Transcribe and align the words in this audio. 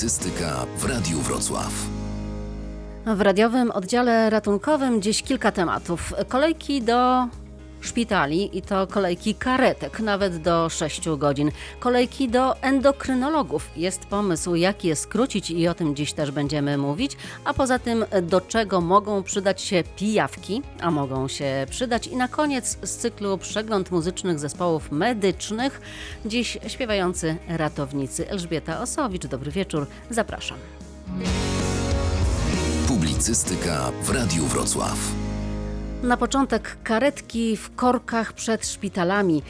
Publicystyka 0.00 0.66
w 0.78 0.84
Radiu 0.84 1.18
Wrocław. 1.18 1.72
W 3.06 3.20
radiowym 3.20 3.70
oddziale 3.70 4.30
ratunkowym 4.30 5.02
dziś 5.02 5.22
kilka 5.22 5.52
tematów. 5.52 6.14
Kolejki 6.28 6.82
do 6.82 7.28
szpitali 7.80 8.58
i 8.58 8.62
to 8.62 8.86
kolejki 8.86 9.34
karetek, 9.34 10.00
nawet 10.00 10.36
do 10.36 10.68
6 10.68 11.08
godzin. 11.18 11.50
Kolejki 11.80 12.28
do 12.28 12.56
endokrynologów. 12.56 13.70
Jest 13.76 14.06
pomysł, 14.06 14.54
jak 14.54 14.84
je 14.84 14.96
skrócić 14.96 15.50
i 15.50 15.68
o 15.68 15.74
tym 15.74 15.96
dziś 15.96 16.12
też 16.12 16.30
będziemy 16.30 16.78
mówić. 16.78 17.16
A 17.44 17.54
poza 17.54 17.78
tym, 17.78 18.04
do 18.22 18.40
czego 18.40 18.80
mogą 18.80 19.22
przydać 19.22 19.62
się 19.62 19.84
pijawki, 19.96 20.62
a 20.80 20.90
mogą 20.90 21.28
się 21.28 21.66
przydać. 21.70 22.06
I 22.06 22.16
na 22.16 22.28
koniec 22.28 22.78
z 22.82 22.96
cyklu 22.96 23.38
przegląd 23.38 23.90
muzycznych 23.90 24.38
zespołów 24.38 24.92
medycznych. 24.92 25.80
Dziś 26.26 26.58
śpiewający 26.66 27.36
ratownicy 27.48 28.30
Elżbieta 28.30 28.80
Osowicz. 28.80 29.26
Dobry 29.26 29.50
wieczór, 29.50 29.86
zapraszam. 30.10 30.58
Publicystyka 32.88 33.92
w 34.02 34.10
Radiu 34.10 34.46
Wrocław. 34.46 35.19
Na 36.02 36.16
początek 36.16 36.76
karetki 36.84 37.56
w 37.56 37.74
korkach 37.74 38.32
przed 38.32 38.66
szpitalami. 38.66 39.42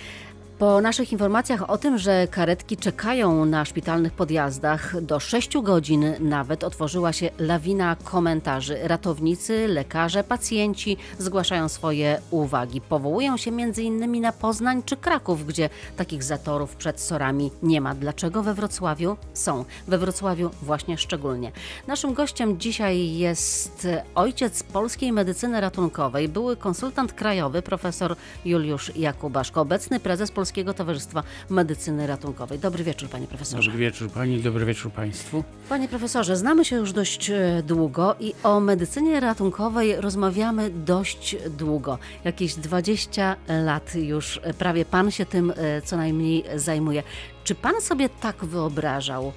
Po 0.60 0.80
naszych 0.80 1.12
informacjach 1.12 1.70
o 1.70 1.78
tym, 1.78 1.98
że 1.98 2.28
karetki 2.30 2.77
czekają 2.77 3.45
na 3.45 3.64
szpitalnych 3.64 4.12
podjazdach 4.12 5.01
do 5.01 5.20
6 5.20 5.59
godzin 5.62 6.14
nawet 6.20 6.64
otworzyła 6.64 7.12
się 7.12 7.30
lawina 7.38 7.96
komentarzy. 8.05 8.78
Ratownicy, 8.82 9.68
lekarze, 9.68 10.24
pacjenci 10.24 10.96
zgłaszają 11.18 11.68
swoje 11.68 12.20
uwagi. 12.30 12.80
Powołują 12.80 13.37
się 13.37 13.51
m.in. 13.51 14.20
na 14.20 14.32
Poznań 14.32 14.82
czy 14.82 14.96
Kraków, 14.96 15.46
gdzie 15.46 15.70
takich 15.96 16.23
zatorów 16.23 16.77
przed 16.77 17.01
sorami 17.01 17.51
nie 17.62 17.80
ma. 17.80 17.95
Dlaczego 17.95 18.42
we 18.42 18.54
Wrocławiu 18.54 19.16
są? 19.34 19.65
We 19.88 19.98
Wrocławiu 19.98 20.51
właśnie 20.62 20.98
szczególnie. 20.98 21.52
Naszym 21.87 22.15
gościem 22.15 22.59
dzisiaj 22.59 23.16
jest 23.16 23.88
ojciec 24.15 24.63
polskiej 24.63 25.13
medycyny 25.13 25.60
ratunkowej, 25.60 26.29
były 26.29 26.57
konsultant 26.57 27.13
krajowy 27.13 27.63
profesor 27.63 28.16
Juliusz 28.45 28.96
Jakubaszko, 28.96 29.60
obecny 29.60 30.01
prezes 30.01 30.30
Polskiego 30.30 30.49
Polskiego 30.51 30.74
Towarzystwa 30.74 31.23
Medycyny 31.51 32.06
Ratunkowej. 32.06 32.59
Dobry 32.59 32.84
wieczór, 32.84 33.09
panie 33.09 33.26
profesorze. 33.26 33.70
Dobry 33.70 33.79
wieczór 33.79 34.10
pani, 34.10 34.43
dobry 34.43 34.65
wieczór 34.66 34.92
państwu. 34.92 35.45
Panie 35.68 35.88
profesorze, 35.88 36.37
znamy 36.37 36.65
się 36.65 36.76
już 36.76 36.92
dość 36.92 37.30
e, 37.30 37.62
długo 37.66 38.15
i 38.20 38.34
o 38.42 38.60
medycynie 38.60 39.20
ratunkowej 39.20 39.96
rozmawiamy 39.96 40.70
dość 40.70 41.37
długo. 41.59 41.98
Jakieś 42.24 42.54
20 42.54 43.37
lat 43.65 43.95
już 43.95 44.40
e, 44.42 44.54
prawie 44.54 44.84
pan 44.84 45.10
się 45.10 45.26
tym 45.26 45.52
e, 45.57 45.82
co 45.82 45.96
najmniej 45.96 46.45
zajmuje. 46.57 47.02
Czy 47.45 47.54
pan 47.54 47.80
sobie 47.80 48.09
tak 48.09 48.45
wyobrażał 48.45 49.32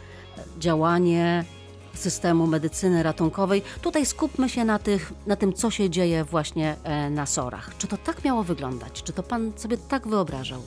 działanie 0.60 1.46
systemu 1.94 2.48
medycyny 2.48 3.04
ratunkowej. 3.04 3.62
Tutaj 3.82 4.06
skupmy 4.06 4.50
się 4.50 4.66
na, 4.66 4.80
tych, 4.80 5.14
na 5.28 5.36
tym, 5.36 5.54
co 5.54 5.72
się 5.72 5.90
dzieje 5.90 6.24
właśnie 6.24 6.76
na 7.12 7.26
SOR-ach. 7.26 7.78
Czy 7.78 7.88
to 7.88 7.98
tak 7.98 8.24
miało 8.24 8.44
wyglądać? 8.44 9.04
Czy 9.04 9.14
to 9.14 9.24
pan 9.24 9.52
sobie 9.56 9.78
tak 9.78 10.08
wyobrażał? 10.08 10.62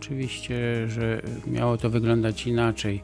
Oczywiście, 0.00 0.54
że 0.88 1.22
miało 1.46 1.78
to 1.78 1.90
wyglądać 1.90 2.46
inaczej. 2.46 3.00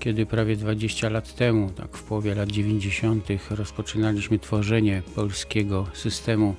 Kiedy 0.00 0.26
prawie 0.26 0.56
20 0.56 1.08
lat 1.08 1.34
temu, 1.34 1.70
tak 1.70 1.96
w 1.96 2.02
połowie 2.02 2.34
lat 2.34 2.50
90., 2.50 3.28
rozpoczynaliśmy 3.50 4.38
tworzenie 4.38 5.02
polskiego 5.14 5.86
systemu 5.94 6.54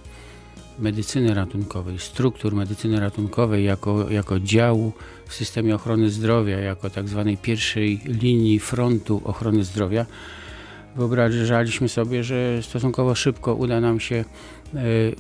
medycyny 0.80 1.34
ratunkowej, 1.34 2.00
struktur 2.00 2.56
medycyny 2.56 3.00
ratunkowej 3.00 3.66
jako, 3.66 4.12
jako 4.12 4.40
działu 4.40 4.94
w 5.26 5.34
systemie 5.34 5.76
ochrony 5.76 6.10
zdrowia, 6.10 6.60
jako 6.60 6.90
tak 6.90 7.10
zwanej 7.10 7.38
pierwszej 7.38 8.00
linii 8.06 8.60
frontu 8.60 9.22
ochrony 9.24 9.64
zdrowia, 9.64 10.06
wyobrażaliśmy 10.98 11.90
sobie, 11.90 12.24
że 12.24 12.64
stosunkowo 12.64 13.16
szybko 13.16 13.56
uda 13.56 13.82
nam 13.82 14.00
się 14.00 14.16
e, 14.16 14.26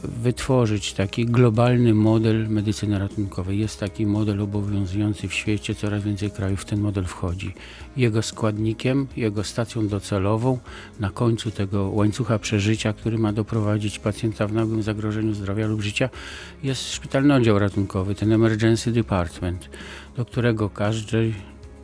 wytworzyć 0.04 0.94
taki 0.94 1.26
globalny 1.26 1.94
model 1.94 2.50
medycyny 2.50 3.00
ratunkowej. 3.00 3.60
Jest 3.60 3.80
taki 3.80 4.06
model 4.06 4.42
obowiązujący 4.42 5.28
w 5.28 5.34
świecie, 5.34 5.76
coraz 5.76 6.04
więcej 6.04 6.32
krajów 6.32 6.62
w 6.62 6.66
ten 6.66 6.80
model 6.80 7.06
wchodzi. 7.06 7.54
Jego 7.98 8.22
składnikiem, 8.22 9.08
jego 9.18 9.44
stacją 9.44 9.88
docelową 9.88 10.60
na 11.00 11.10
końcu 11.10 11.52
tego 11.52 11.90
łańcucha 11.90 12.40
przeżycia, 12.40 12.94
który 12.94 13.18
ma 13.18 13.34
doprowadzić 13.34 14.00
pacjenta 14.00 14.48
w 14.48 14.54
nagłym 14.54 14.84
zagrożeniu 14.84 15.34
zdrowia 15.34 15.68
lub 15.68 15.82
życia, 15.82 16.10
jest 16.64 16.94
szpitalny 16.94 17.34
oddział 17.34 17.60
ratunkowy, 17.60 18.16
ten 18.16 18.32
emergency 18.32 18.92
department, 18.92 19.70
do 20.18 20.26
którego 20.26 20.70
każdy 20.70 21.34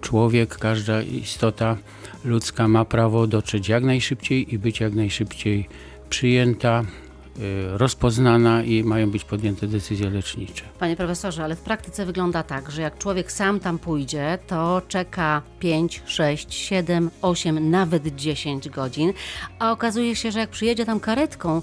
człowiek, 0.03 0.58
każda 0.58 1.02
istota 1.02 1.78
ludzka 2.25 2.68
ma 2.68 2.86
prawo 2.86 3.28
dotrzeć 3.28 3.69
jak 3.69 3.84
najszybciej 3.84 4.53
i 4.53 4.59
być 4.59 4.80
jak 4.80 4.94
najszybciej 4.94 5.68
przyjęta, 6.09 6.84
y, 6.84 7.78
rozpoznana 7.78 8.64
i 8.64 8.84
mają 8.84 9.12
być 9.12 9.24
podjęte 9.24 9.68
decyzje 9.68 10.09
lecznicze. 10.09 10.64
Panie 10.80 10.96
profesorze, 10.96 11.44
ale 11.44 11.56
w 11.56 11.62
praktyce 11.62 12.06
wygląda 12.06 12.44
tak, 12.44 12.72
że 12.72 12.81
jak 12.81 12.97
człowiek 12.97 13.31
sam 13.31 13.59
tam 13.59 13.80
pójdzie, 13.80 14.38
to 14.47 14.81
czeka 14.88 15.41
5, 15.59 16.02
6, 16.06 16.53
7, 16.53 17.09
8, 17.22 17.70
nawet 17.70 18.16
10 18.16 18.70
godzin, 18.70 19.14
a 19.59 19.72
okazuje 19.72 20.16
się, 20.16 20.31
że 20.31 20.40
jak 20.40 20.50
przyjedzie 20.50 20.85
tam 20.85 21.00
karetką, 21.00 21.62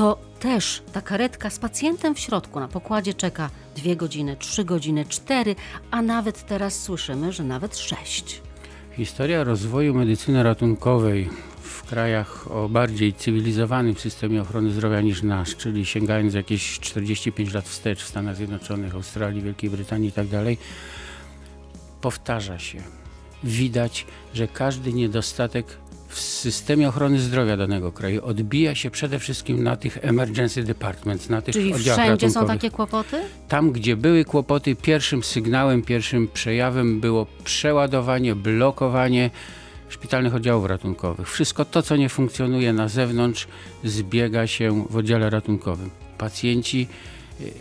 to 0.00 0.18
też 0.40 0.82
ta 0.92 1.00
karetka 1.00 1.50
z 1.50 1.58
pacjentem 1.58 2.14
w 2.14 2.18
środku 2.18 2.60
na 2.60 2.68
pokładzie 2.68 3.14
czeka 3.14 3.50
2 3.76 3.94
godziny, 3.94 4.36
3 4.36 4.64
godziny, 4.64 5.04
4, 5.08 5.56
a 5.90 6.02
nawet 6.02 6.46
teraz 6.46 6.82
słyszymy, 6.82 7.32
że 7.32 7.44
nawet 7.44 7.78
6. 7.78 8.42
Historia 8.96 9.44
rozwoju 9.44 9.94
medycyny 9.94 10.42
ratunkowej 10.42 11.28
w 11.62 11.82
krajach 11.82 12.50
o 12.52 12.68
bardziej 12.68 13.12
cywilizowanym 13.12 13.96
systemie 13.96 14.42
ochrony 14.42 14.70
zdrowia 14.70 15.00
niż 15.00 15.22
nasz, 15.22 15.56
czyli 15.56 15.86
sięgając 15.86 16.34
jakieś 16.34 16.80
45 16.80 17.54
lat 17.54 17.68
wstecz 17.68 18.02
w 18.02 18.08
Stanach 18.08 18.36
Zjednoczonych, 18.36 18.94
Australii, 18.94 19.42
Wielkiej 19.42 19.70
Brytanii 19.70 20.06
itd., 20.06 20.44
tak 20.44 20.58
powtarza 22.00 22.58
się. 22.58 22.82
Widać, 23.44 24.06
że 24.34 24.48
każdy 24.48 24.92
niedostatek 24.92 25.66
w 26.10 26.20
systemie 26.20 26.88
ochrony 26.88 27.20
zdrowia 27.20 27.56
danego 27.56 27.92
kraju 27.92 28.24
odbija 28.24 28.74
się 28.74 28.90
przede 28.90 29.18
wszystkim 29.18 29.62
na 29.62 29.76
tych 29.76 29.98
emergency 30.02 30.62
departments, 30.62 31.28
na 31.28 31.42
tych 31.42 31.54
Czyli 31.54 31.74
oddziałach 31.74 32.04
wszędzie 32.04 32.30
są 32.30 32.46
takie 32.46 32.70
kłopoty? 32.70 33.20
Tam, 33.48 33.72
gdzie 33.72 33.96
były 33.96 34.24
kłopoty, 34.24 34.76
pierwszym 34.76 35.22
sygnałem, 35.22 35.82
pierwszym 35.82 36.28
przejawem 36.28 37.00
było 37.00 37.26
przeładowanie, 37.44 38.34
blokowanie 38.34 39.30
szpitalnych 39.88 40.34
oddziałów 40.34 40.66
ratunkowych. 40.66 41.30
Wszystko 41.30 41.64
to, 41.64 41.82
co 41.82 41.96
nie 41.96 42.08
funkcjonuje 42.08 42.72
na 42.72 42.88
zewnątrz, 42.88 43.48
zbiega 43.84 44.46
się 44.46 44.84
w 44.90 44.96
oddziale 44.96 45.30
ratunkowym. 45.30 45.90
Pacjenci 46.18 46.88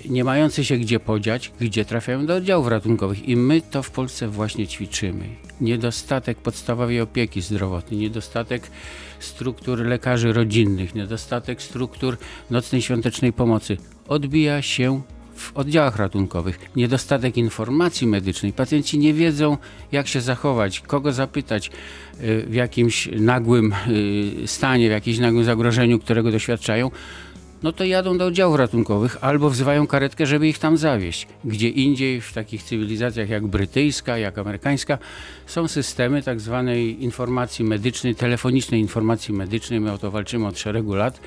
nie 0.09 0.23
mający 0.23 0.65
się 0.65 0.77
gdzie 0.77 0.99
podziać, 0.99 1.51
gdzie 1.61 1.85
trafiają 1.85 2.25
do 2.25 2.35
oddziałów 2.35 2.67
ratunkowych. 2.67 3.29
I 3.29 3.35
my 3.35 3.61
to 3.61 3.83
w 3.83 3.91
Polsce 3.91 4.27
właśnie 4.27 4.67
ćwiczymy. 4.67 5.25
Niedostatek 5.61 6.37
podstawowej 6.37 7.01
opieki 7.01 7.41
zdrowotnej, 7.41 7.99
niedostatek 7.99 8.71
struktur 9.19 9.79
lekarzy 9.79 10.33
rodzinnych, 10.33 10.95
niedostatek 10.95 11.61
struktur 11.61 12.17
nocnej 12.49 12.81
świątecznej 12.81 13.33
pomocy 13.33 13.77
odbija 14.07 14.61
się 14.61 15.01
w 15.35 15.57
oddziałach 15.57 15.95
ratunkowych, 15.95 16.59
niedostatek 16.75 17.37
informacji 17.37 18.07
medycznej. 18.07 18.53
Pacjenci 18.53 18.97
nie 18.99 19.13
wiedzą, 19.13 19.57
jak 19.91 20.07
się 20.07 20.21
zachować, 20.21 20.79
kogo 20.79 21.13
zapytać 21.13 21.71
y, 22.21 22.45
w 22.47 22.53
jakimś 22.53 23.09
nagłym 23.11 23.73
y, 24.43 24.47
stanie, 24.47 24.87
w 24.87 24.91
jakimś 24.91 25.19
nagłym 25.19 25.43
zagrożeniu, 25.43 25.99
którego 25.99 26.31
doświadczają 26.31 26.91
no 27.63 27.71
to 27.71 27.83
jadą 27.83 28.17
do 28.17 28.25
oddziałów 28.25 28.57
ratunkowych 28.57 29.17
albo 29.21 29.49
wzywają 29.49 29.87
karetkę, 29.87 30.25
żeby 30.25 30.47
ich 30.47 30.59
tam 30.59 30.77
zawieźć. 30.77 31.27
Gdzie 31.43 31.69
indziej, 31.69 32.21
w 32.21 32.33
takich 32.33 32.63
cywilizacjach 32.63 33.29
jak 33.29 33.47
brytyjska, 33.47 34.17
jak 34.17 34.37
amerykańska, 34.37 34.97
są 35.45 35.67
systemy 35.67 36.23
tak 36.23 36.39
zwanej 36.39 37.03
informacji 37.03 37.65
medycznej, 37.65 38.15
telefonicznej 38.15 38.81
informacji 38.81 39.33
medycznej. 39.33 39.79
My 39.79 39.91
o 39.91 39.97
to 39.97 40.11
walczymy 40.11 40.47
od 40.47 40.59
szeregu 40.59 40.93
lat, 40.93 41.19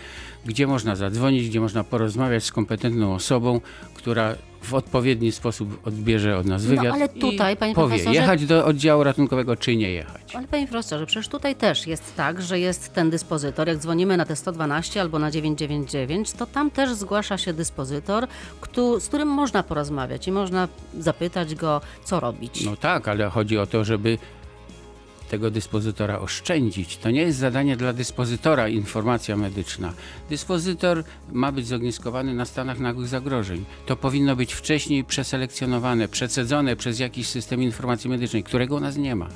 gdzie 0.45 0.67
można 0.67 0.97
zadzwonić, 0.97 1.49
gdzie 1.49 1.61
można 1.61 1.85
porozmawiać 1.85 2.45
z 2.45 2.53
kompetentną 2.53 3.15
osobą, 3.15 3.61
która 3.95 4.35
w 4.63 4.75
odpowiedni 4.75 5.33
sposób 5.33 5.87
odbierze 5.87 6.39
od 6.39 6.47
nas 6.47 6.63
no, 6.63 6.69
wywiad 6.69 6.85
no, 6.85 6.93
ale 6.95 7.09
tutaj, 7.09 7.55
i 7.55 7.57
panie 7.57 7.75
powie, 7.75 7.89
profesorze... 7.89 8.21
jechać 8.21 8.47
do 8.47 8.65
oddziału 8.65 9.05
ratunkowego, 9.05 9.57
czy 9.57 9.77
nie 9.77 9.91
jechać. 9.91 10.37
Ale 10.37 10.47
panie 10.47 10.67
profesorze, 10.67 11.07
przecież 11.07 11.29
tutaj 11.29 11.55
też 11.55 11.87
jest 11.87 12.17
tak, 12.17 12.43
że 12.43 12.59
jest 12.59 12.95
ten 12.95 13.11
dyspozytor. 13.11 13.69
Jak 13.69 13.79
dzwonimy 13.79 14.17
na 14.17 14.25
te 14.25 14.37
112 14.37 15.01
albo 15.01 15.19
na 15.19 15.31
999, 15.31 16.33
to 16.33 16.47
tam 16.47 16.71
też 16.71 16.95
zgłasza 16.95 17.39
się 17.39 17.53
dyspozytor, 17.53 18.27
z 18.99 19.09
którym 19.09 19.29
można 19.29 19.63
porozmawiać 19.63 20.29
i 20.29 20.33
można 20.33 20.69
zapytać 20.99 21.55
go, 21.55 21.81
co 22.05 22.21
robić. 22.21 22.65
No 22.65 22.77
tak, 22.77 23.09
ale 23.09 23.31
chodzi 23.31 23.59
o 23.59 23.67
to, 23.67 23.85
żeby 23.85 24.19
tego 25.33 25.51
dyspozytora 25.51 26.19
oszczędzić. 26.19 26.97
To 26.97 27.11
nie 27.11 27.21
jest 27.21 27.39
zadanie 27.39 27.77
dla 27.77 27.93
dyspozytora 27.93 28.69
informacja 28.69 29.37
medyczna. 29.37 29.93
Dyspozytor 30.31 31.05
ma 31.33 31.53
być 31.53 31.67
zogniskowany 31.67 32.35
na 32.35 32.45
stanach 32.45 32.79
nagłych 32.79 33.09
zagrożeń. 33.09 33.65
To 33.87 33.97
powinno 33.97 34.37
być 34.37 34.53
wcześniej 34.53 35.05
przeselekcjonowane, 35.05 36.09
przecedzone 36.09 36.77
przez 36.77 36.99
jakiś 36.99 37.27
system 37.29 37.63
informacji 37.63 38.11
medycznej, 38.11 38.43
którego 38.43 38.77
u 38.77 38.81
nas 38.81 38.97
nie 38.97 39.17
ma. 39.17 39.29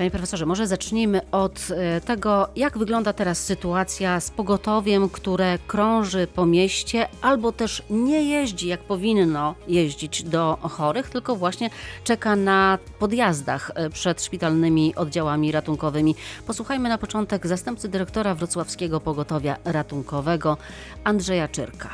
Panie 0.00 0.10
profesorze, 0.10 0.46
może 0.46 0.66
zacznijmy 0.66 1.30
od 1.30 1.68
e, 1.70 2.00
tego, 2.00 2.48
jak 2.56 2.78
wygląda 2.78 3.12
teraz 3.12 3.44
sytuacja 3.44 4.20
z 4.20 4.30
pogotowiem, 4.30 5.08
które 5.08 5.58
krąży 5.66 6.26
po 6.26 6.46
mieście 6.46 7.08
albo 7.22 7.52
też 7.52 7.82
nie 7.90 8.22
jeździ 8.22 8.68
jak 8.68 8.80
powinno 8.80 9.54
jeździć 9.68 10.22
do 10.22 10.58
chorych, 10.62 11.10
tylko 11.10 11.36
właśnie 11.36 11.70
czeka 12.04 12.36
na 12.36 12.78
podjazdach 12.98 13.70
e, 13.74 13.90
przed 13.90 14.22
szpitalnymi 14.22 14.94
oddziałami 14.94 15.52
ratunkowymi. 15.52 16.14
Posłuchajmy 16.46 16.88
na 16.88 16.98
początek 16.98 17.46
zastępcy 17.46 17.88
dyrektora 17.88 18.34
Wrocławskiego 18.34 19.00
Pogotowia 19.00 19.56
Ratunkowego 19.64 20.56
Andrzeja 21.04 21.48
Czyrka. 21.48 21.90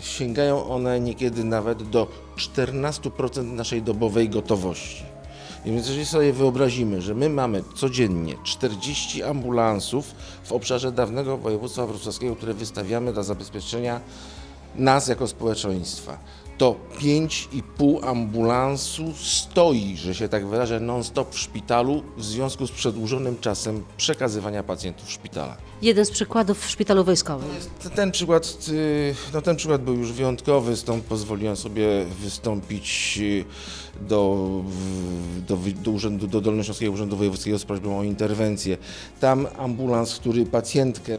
Sięgają 0.00 0.68
one 0.68 1.00
niekiedy 1.00 1.44
nawet 1.44 1.82
do 1.82 2.06
14% 2.36 3.44
naszej 3.44 3.82
dobowej 3.82 4.28
gotowości. 4.28 5.19
I 5.64 5.70
Więc 5.70 5.86
jeżeli 5.86 6.06
sobie 6.06 6.32
wyobrazimy, 6.32 7.02
że 7.02 7.14
my 7.14 7.28
mamy 7.28 7.62
codziennie 7.74 8.34
40 8.44 9.22
ambulansów 9.22 10.14
w 10.44 10.52
obszarze 10.52 10.92
dawnego 10.92 11.36
województwa 11.36 11.86
wrocławskiego, 11.86 12.36
które 12.36 12.54
wystawiamy 12.54 13.12
dla 13.12 13.22
zabezpieczenia 13.22 14.00
nas 14.76 15.08
jako 15.08 15.26
społeczeństwa, 15.28 16.18
to 16.60 16.76
5,5 16.98 18.08
ambulansu 18.08 19.12
stoi, 19.16 19.96
że 19.96 20.14
się 20.14 20.28
tak 20.28 20.46
wyrażę, 20.46 20.80
non-stop 20.80 21.34
w 21.34 21.38
szpitalu 21.38 22.02
w 22.16 22.24
związku 22.24 22.66
z 22.66 22.70
przedłużonym 22.70 23.38
czasem 23.40 23.84
przekazywania 23.96 24.62
pacjentów 24.62 25.08
w 25.08 25.12
szpitalach. 25.12 25.58
Jeden 25.82 26.04
z 26.04 26.10
przykładów 26.10 26.66
w 26.66 26.70
szpitalu 26.70 27.04
wojskowym. 27.04 27.48
Ten 27.94 28.10
przykład, 28.10 28.56
y, 28.68 29.14
no 29.34 29.42
ten 29.42 29.56
przykład 29.56 29.82
był 29.82 29.94
już 29.94 30.12
wyjątkowy, 30.12 30.76
stąd 30.76 31.04
pozwoliłem 31.04 31.56
sobie 31.56 32.04
wystąpić 32.22 33.18
y, 33.20 33.44
do, 34.08 34.48
do, 35.48 35.58
do, 35.82 35.90
urzędu, 35.90 36.26
do 36.26 36.40
Dolnośląskiego 36.40 36.92
Urzędu 36.92 37.16
Wojewódzkiego 37.16 37.58
z 37.58 37.64
prośbą 37.64 37.98
o 37.98 38.02
interwencję. 38.02 38.76
Tam 39.20 39.46
ambulans, 39.58 40.14
który 40.14 40.46
pacjentkę 40.46 41.14
y, 41.14 41.18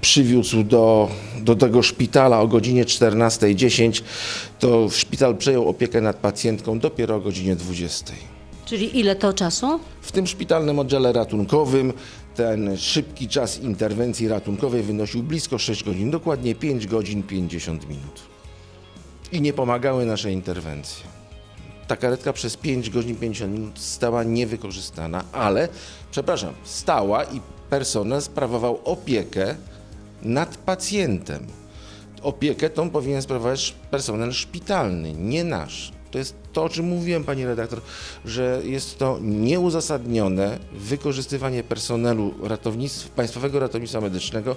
przywiózł 0.00 0.62
do, 0.62 1.08
do 1.40 1.56
tego 1.56 1.82
szpitala 1.82 2.40
o 2.40 2.48
godzinie 2.48 2.84
14.10, 2.84 4.02
to 4.58 4.65
szpital 4.90 5.36
przejął 5.36 5.68
opiekę 5.68 6.00
nad 6.00 6.16
pacjentką 6.16 6.78
dopiero 6.78 7.14
o 7.14 7.20
godzinie 7.20 7.56
20.00. 7.56 8.12
Czyli 8.64 8.98
ile 8.98 9.16
to 9.16 9.32
czasu? 9.32 9.80
W 10.00 10.12
tym 10.12 10.26
szpitalnym 10.26 10.78
oddziale 10.78 11.12
ratunkowym 11.12 11.92
ten 12.34 12.76
szybki 12.76 13.28
czas 13.28 13.58
interwencji 13.58 14.28
ratunkowej 14.28 14.82
wynosił 14.82 15.22
blisko 15.22 15.58
6 15.58 15.84
godzin, 15.84 16.10
dokładnie 16.10 16.54
5 16.54 16.86
godzin 16.86 17.22
50 17.22 17.88
minut. 17.88 18.22
I 19.32 19.40
nie 19.40 19.52
pomagały 19.52 20.06
nasze 20.06 20.32
interwencje. 20.32 21.04
Ta 21.86 21.96
karetka 21.96 22.32
przez 22.32 22.56
5 22.56 22.90
godzin 22.90 23.16
50 23.16 23.52
minut 23.52 23.78
stała 23.78 24.24
niewykorzystana, 24.24 25.24
ale, 25.32 25.68
przepraszam, 26.10 26.54
stała 26.64 27.24
i 27.24 27.40
personel 27.70 28.22
sprawował 28.22 28.80
opiekę 28.84 29.56
nad 30.22 30.56
pacjentem. 30.56 31.46
Opiekę 32.22 32.70
tą 32.70 32.90
powinien 32.90 33.22
sprawować 33.22 33.74
personel 33.90 34.32
szpitalny, 34.32 35.12
nie 35.12 35.44
nasz. 35.44 35.92
To 36.10 36.18
jest 36.18 36.34
to, 36.52 36.64
o 36.64 36.68
czym 36.68 36.86
mówiłem, 36.86 37.24
pani 37.24 37.46
redaktor, 37.46 37.80
że 38.24 38.60
jest 38.64 38.98
to 38.98 39.18
nieuzasadnione 39.22 40.58
wykorzystywanie 40.72 41.62
personelu 41.62 42.34
ratownictw, 42.42 43.08
Państwowego 43.08 43.60
Ratownictwa 43.60 44.00
Medycznego 44.00 44.56